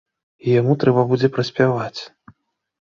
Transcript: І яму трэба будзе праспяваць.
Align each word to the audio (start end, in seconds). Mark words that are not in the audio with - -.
І 0.45 0.55
яму 0.61 0.77
трэба 0.85 1.05
будзе 1.13 1.31
праспяваць. 1.37 2.01